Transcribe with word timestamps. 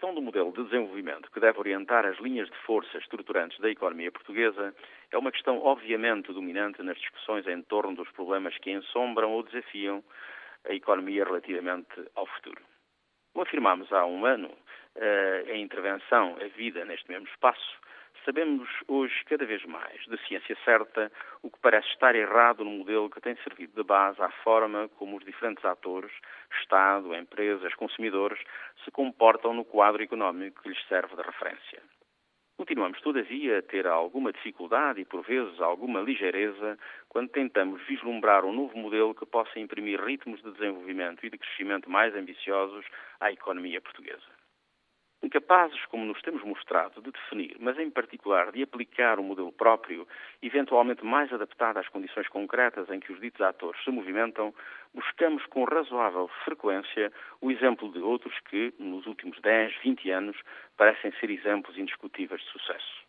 questão 0.00 0.14
do 0.14 0.22
modelo 0.22 0.50
de 0.50 0.64
desenvolvimento 0.64 1.30
que 1.30 1.38
deve 1.38 1.58
orientar 1.58 2.06
as 2.06 2.18
linhas 2.20 2.48
de 2.48 2.56
força 2.64 2.96
estruturantes 2.96 3.60
da 3.60 3.68
economia 3.68 4.10
portuguesa 4.10 4.74
é 5.12 5.18
uma 5.18 5.30
questão 5.30 5.58
obviamente 5.62 6.32
dominante 6.32 6.82
nas 6.82 6.96
discussões 6.96 7.46
em 7.46 7.60
torno 7.60 7.94
dos 7.94 8.10
problemas 8.12 8.56
que 8.56 8.70
ensombram 8.70 9.30
ou 9.30 9.42
desafiam 9.42 10.02
a 10.66 10.72
economia 10.72 11.22
relativamente 11.22 12.02
ao 12.14 12.24
futuro. 12.24 12.62
Como 13.34 13.42
afirmámos 13.42 13.92
há 13.92 14.06
um 14.06 14.24
ano, 14.24 14.50
eh, 14.96 15.44
a 15.50 15.56
intervenção, 15.56 16.34
a 16.40 16.48
vida 16.56 16.82
neste 16.86 17.06
mesmo 17.10 17.28
espaço, 17.28 17.78
sabemos 18.24 18.68
hoje 18.86 19.14
cada 19.24 19.44
vez 19.44 19.64
mais, 19.64 20.00
de 20.06 20.16
ciência 20.26 20.56
certa, 20.64 21.10
o 21.42 21.50
que 21.50 21.58
parece 21.60 21.88
estar 21.88 22.14
errado 22.14 22.64
no 22.64 22.70
modelo 22.70 23.10
que 23.10 23.20
tem 23.20 23.36
servido 23.36 23.74
de 23.74 23.82
base 23.82 24.20
à 24.22 24.30
forma 24.44 24.88
como 24.96 25.16
os 25.16 25.24
diferentes 25.24 25.64
atores, 25.64 26.12
Estado, 26.60 27.14
empresas, 27.14 27.74
consumidores, 27.74 28.38
se 28.84 28.90
comportam 28.90 29.54
no 29.54 29.64
quadro 29.64 30.02
económico 30.02 30.62
que 30.62 30.68
lhes 30.68 30.88
serve 30.88 31.16
de 31.16 31.22
referência. 31.22 31.82
Continuamos, 32.56 33.00
todavia, 33.00 33.58
a 33.58 33.62
ter 33.62 33.86
alguma 33.86 34.32
dificuldade 34.32 35.00
e, 35.00 35.04
por 35.06 35.22
vezes, 35.22 35.58
alguma 35.60 36.02
ligeireza 36.02 36.78
quando 37.08 37.30
tentamos 37.30 37.80
vislumbrar 37.86 38.44
um 38.44 38.52
novo 38.52 38.76
modelo 38.76 39.14
que 39.14 39.24
possa 39.24 39.58
imprimir 39.58 39.98
ritmos 39.98 40.42
de 40.42 40.52
desenvolvimento 40.52 41.24
e 41.24 41.30
de 41.30 41.38
crescimento 41.38 41.88
mais 41.88 42.14
ambiciosos 42.14 42.84
à 43.18 43.32
economia 43.32 43.80
portuguesa. 43.80 44.39
Incapazes, 45.22 45.84
como 45.86 46.06
nos 46.06 46.22
temos 46.22 46.42
mostrado, 46.42 47.02
de 47.02 47.10
definir, 47.10 47.54
mas 47.60 47.78
em 47.78 47.90
particular 47.90 48.50
de 48.52 48.62
aplicar 48.62 49.20
um 49.20 49.22
modelo 49.22 49.52
próprio, 49.52 50.08
eventualmente 50.42 51.04
mais 51.04 51.30
adaptado 51.30 51.76
às 51.76 51.88
condições 51.88 52.26
concretas 52.28 52.88
em 52.88 52.98
que 53.00 53.12
os 53.12 53.20
ditos 53.20 53.42
atores 53.42 53.82
se 53.84 53.90
movimentam, 53.90 54.54
buscamos 54.94 55.44
com 55.46 55.64
razoável 55.64 56.26
frequência 56.42 57.12
o 57.38 57.50
exemplo 57.50 57.92
de 57.92 57.98
outros 57.98 58.34
que, 58.48 58.72
nos 58.78 59.06
últimos 59.06 59.38
10, 59.42 59.76
20 59.82 60.10
anos, 60.10 60.36
parecem 60.78 61.12
ser 61.20 61.30
exemplos 61.30 61.76
indiscutíveis 61.76 62.40
de 62.40 62.48
sucesso. 62.48 63.04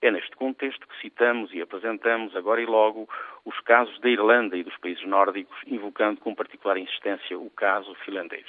É 0.00 0.10
neste 0.10 0.34
contexto 0.34 0.88
que 0.88 0.98
citamos 1.02 1.52
e 1.52 1.60
apresentamos, 1.60 2.34
agora 2.34 2.62
e 2.62 2.66
logo, 2.66 3.06
os 3.44 3.60
casos 3.60 4.00
da 4.00 4.08
Irlanda 4.08 4.56
e 4.56 4.62
dos 4.62 4.78
países 4.78 5.04
nórdicos, 5.06 5.58
invocando 5.66 6.22
com 6.22 6.34
particular 6.34 6.78
insistência 6.78 7.38
o 7.38 7.50
caso 7.50 7.94
finlandês. 7.96 8.46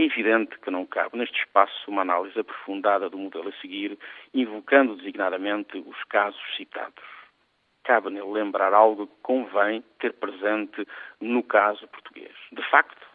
É 0.00 0.04
evidente 0.04 0.58
que 0.60 0.70
não 0.70 0.86
cabe 0.86 1.18
neste 1.18 1.38
espaço 1.40 1.74
uma 1.86 2.00
análise 2.00 2.40
aprofundada 2.40 3.10
do 3.10 3.18
modelo 3.18 3.50
a 3.50 3.60
seguir, 3.60 3.98
invocando 4.32 4.96
designadamente 4.96 5.76
os 5.76 6.04
casos 6.04 6.40
citados. 6.56 7.04
Cabe 7.84 8.08
nele 8.08 8.32
lembrar 8.32 8.72
algo 8.72 9.06
que 9.06 9.12
convém 9.20 9.84
ter 9.98 10.14
presente 10.14 10.88
no 11.20 11.42
caso 11.42 11.86
português. 11.88 12.32
De 12.50 12.62
facto, 12.70 13.06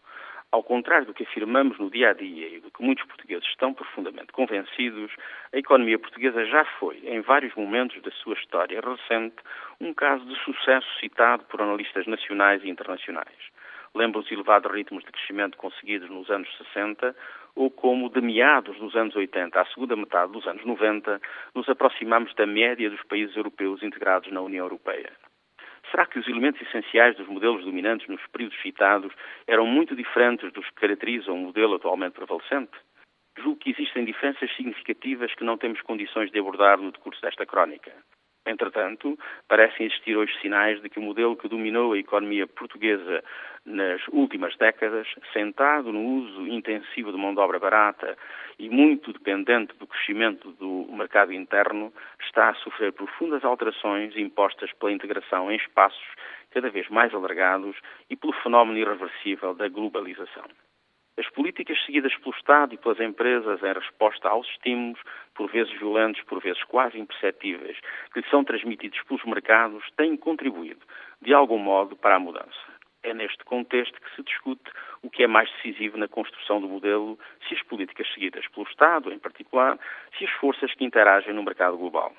ao 0.51 0.61
contrário 0.61 1.07
do 1.07 1.13
que 1.15 1.23
afirmamos 1.23 1.79
no 1.79 1.89
dia 1.89 2.11
a 2.11 2.13
dia 2.13 2.49
e 2.49 2.59
do 2.59 2.69
que 2.69 2.83
muitos 2.83 3.03
portugueses 3.07 3.47
estão 3.47 3.73
profundamente 3.73 4.31
convencidos, 4.31 5.11
a 5.51 5.57
economia 5.57 5.97
portuguesa 5.97 6.45
já 6.45 6.65
foi, 6.77 7.01
em 7.03 7.19
vários 7.19 7.55
momentos 7.55 7.99
da 8.03 8.11
sua 8.11 8.35
história 8.35 8.79
recente, 8.79 9.37
um 9.81 9.91
caso 9.91 10.23
de 10.23 10.35
sucesso 10.43 10.87
citado 10.99 11.45
por 11.45 11.59
analistas 11.59 12.05
nacionais 12.05 12.63
e 12.63 12.69
internacionais 12.69 13.55
lembra 13.95 14.19
os 14.19 14.31
elevados 14.31 14.71
ritmos 14.71 15.03
de 15.03 15.11
crescimento 15.11 15.57
conseguidos 15.57 16.09
nos 16.09 16.29
anos 16.29 16.49
60, 16.57 17.15
ou 17.55 17.71
como 17.71 18.09
de 18.09 18.21
meados 18.21 18.77
dos 18.77 18.95
anos 18.95 19.15
80 19.15 19.59
à 19.59 19.65
segunda 19.67 19.95
metade 19.95 20.33
dos 20.33 20.45
anos 20.45 20.63
90, 20.65 21.21
nos 21.55 21.69
aproximamos 21.69 22.33
da 22.35 22.45
média 22.45 22.89
dos 22.89 23.01
países 23.03 23.35
europeus 23.35 23.81
integrados 23.81 24.31
na 24.31 24.41
União 24.41 24.65
Europeia. 24.65 25.11
Será 25.89 26.05
que 26.05 26.19
os 26.19 26.27
elementos 26.27 26.61
essenciais 26.61 27.15
dos 27.15 27.27
modelos 27.27 27.63
dominantes 27.63 28.07
nos 28.07 28.25
períodos 28.27 28.59
citados 28.61 29.13
eram 29.47 29.65
muito 29.65 29.95
diferentes 29.95 30.51
dos 30.51 30.65
que 30.69 30.75
caracterizam 30.75 31.35
o 31.35 31.37
modelo 31.37 31.75
atualmente 31.75 32.13
prevalecente? 32.13 32.73
Julgo 33.37 33.59
que 33.59 33.71
existem 33.71 34.03
diferenças 34.03 34.53
significativas 34.55 35.33
que 35.35 35.43
não 35.43 35.57
temos 35.57 35.81
condições 35.81 36.31
de 36.31 36.39
abordar 36.39 36.79
no 36.79 36.91
decurso 36.91 37.21
desta 37.21 37.45
crónica. 37.45 37.93
Entretanto, 38.45 39.17
parecem 39.47 39.87
existir 39.87 40.15
hoje 40.15 40.31
sinais 40.39 40.79
de 40.81 40.89
que 40.89 40.99
o 40.99 41.01
modelo 41.01 41.35
que 41.35 41.47
dominou 41.47 41.93
a 41.93 41.97
economia 41.97 42.45
portuguesa 42.45 43.23
nas 43.65 43.99
últimas 44.09 44.55
décadas, 44.57 45.07
sentado 45.33 45.91
no 45.91 45.99
uso 45.99 46.47
intensivo 46.47 47.11
de 47.11 47.17
mão 47.17 47.33
de 47.33 47.39
obra 47.39 47.57
barata 47.57 48.15
e 48.59 48.69
muito 48.69 49.11
dependente 49.11 49.75
do 49.77 49.87
crescimento 49.87 50.51
do 50.51 50.87
mercado 50.91 51.33
interno, 51.33 51.91
está 52.21 52.49
a 52.49 52.55
sofrer 52.55 52.93
profundas 52.93 53.43
alterações 53.43 54.15
impostas 54.15 54.71
pela 54.73 54.91
integração 54.91 55.51
em 55.51 55.55
espaços 55.55 56.05
cada 56.51 56.69
vez 56.69 56.87
mais 56.89 57.13
alargados 57.13 57.75
e 58.09 58.15
pelo 58.15 58.33
fenómeno 58.33 58.77
irreversível 58.77 59.55
da 59.55 59.67
globalização. 59.67 60.45
As 61.17 61.29
políticas 61.29 61.81
seguidas 61.85 62.13
pelo 62.17 62.35
Estado 62.35 62.73
e 62.73 62.77
pelas 62.77 62.99
empresas 62.99 63.63
em 63.63 63.73
resposta 63.73 64.27
aos 64.27 64.45
estímulos, 64.49 64.99
por 65.33 65.49
vezes 65.49 65.71
violentos, 65.79 66.21
por 66.23 66.41
vezes 66.41 66.61
quase 66.65 66.99
imperceptíveis, 66.99 67.79
que 68.11 68.19
lhes 68.19 68.29
são 68.29 68.43
transmitidos 68.43 69.01
pelos 69.03 69.23
mercados, 69.23 69.89
têm 69.95 70.17
contribuído, 70.17 70.85
de 71.21 71.33
algum 71.33 71.57
modo, 71.57 71.95
para 71.95 72.17
a 72.17 72.19
mudança. 72.19 72.75
É 73.01 73.13
neste 73.13 73.45
contexto 73.45 74.01
que 74.01 74.15
se 74.15 74.23
discute 74.23 74.69
o 75.03 75.09
que 75.09 75.23
é 75.23 75.27
mais 75.27 75.49
decisivo 75.51 75.97
na 75.97 76.09
construção 76.09 76.59
do 76.59 76.67
modelo, 76.67 77.17
se 77.47 77.53
as 77.53 77.63
políticas 77.63 78.11
seguidas 78.13 78.45
pelo 78.49 78.67
Estado, 78.67 79.13
em 79.13 79.19
particular, 79.19 79.79
se 80.17 80.25
as 80.25 80.31
forças 80.31 80.73
que 80.73 80.83
interagem 80.83 81.33
no 81.33 81.43
mercado 81.43 81.77
global. 81.77 82.13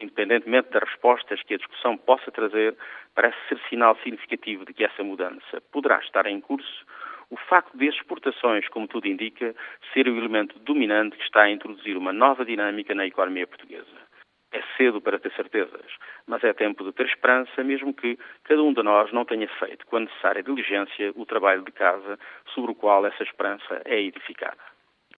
Independentemente 0.00 0.70
das 0.70 0.82
respostas 0.82 1.40
que 1.44 1.54
a 1.54 1.58
discussão 1.58 1.96
possa 1.96 2.32
trazer, 2.32 2.76
parece 3.14 3.36
ser 3.48 3.60
sinal 3.68 3.96
significativo 3.98 4.64
de 4.64 4.74
que 4.74 4.84
essa 4.84 5.04
mudança 5.04 5.60
poderá 5.70 5.98
estar 6.00 6.26
em 6.26 6.40
curso 6.40 6.84
o 7.30 7.36
facto 7.36 7.76
de 7.76 7.88
as 7.88 7.94
exportações, 7.94 8.68
como 8.68 8.88
tudo 8.88 9.06
indica, 9.06 9.54
ser 9.92 10.08
o 10.08 10.16
elemento 10.16 10.58
dominante 10.60 11.16
que 11.16 11.24
está 11.24 11.42
a 11.42 11.50
introduzir 11.50 11.96
uma 11.96 12.12
nova 12.12 12.44
dinâmica 12.44 12.94
na 12.94 13.06
economia 13.06 13.46
portuguesa. 13.46 14.04
É 14.52 14.62
cedo 14.76 15.00
para 15.00 15.18
ter 15.18 15.32
certezas, 15.32 15.96
mas 16.26 16.44
é 16.44 16.52
tempo 16.52 16.84
de 16.84 16.92
ter 16.92 17.06
esperança, 17.06 17.64
mesmo 17.64 17.92
que 17.92 18.16
cada 18.44 18.62
um 18.62 18.72
de 18.72 18.82
nós 18.82 19.12
não 19.12 19.24
tenha 19.24 19.48
feito, 19.58 19.84
com 19.86 19.96
a 19.96 20.00
necessária 20.00 20.42
diligência, 20.42 21.12
o 21.16 21.26
trabalho 21.26 21.62
de 21.62 21.72
casa 21.72 22.18
sobre 22.54 22.70
o 22.70 22.74
qual 22.74 23.04
essa 23.04 23.22
esperança 23.22 23.82
é 23.84 24.00
edificada. 24.00 24.73